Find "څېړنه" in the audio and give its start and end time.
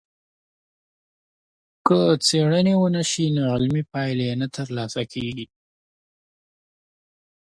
2.25-2.73